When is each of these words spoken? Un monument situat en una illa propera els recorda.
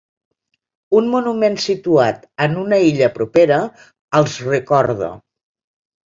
Un 0.99 1.09
monument 1.15 1.57
situat 1.65 2.23
en 2.45 2.55
una 2.61 2.79
illa 2.85 3.09
propera 3.17 3.59
els 4.21 4.39
recorda. 4.47 5.11